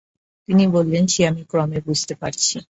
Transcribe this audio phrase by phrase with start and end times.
[0.49, 2.57] তিনি বললেন, সে আমি ক্রমে বুঝতে পারছি।